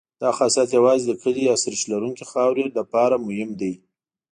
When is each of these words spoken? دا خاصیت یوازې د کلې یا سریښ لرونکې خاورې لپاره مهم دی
دا 0.21 0.29
خاصیت 0.37 0.69
یوازې 0.77 1.05
د 1.07 1.13
کلې 1.23 1.41
یا 1.49 1.55
سریښ 1.63 1.81
لرونکې 1.91 2.25
خاورې 2.31 2.65
لپاره 2.77 3.15
مهم 3.27 3.49
دی 3.61 3.73